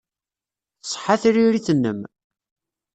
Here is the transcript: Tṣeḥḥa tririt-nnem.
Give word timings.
Tṣeḥḥa 0.81 1.15
tririt-nnem. 1.21 1.99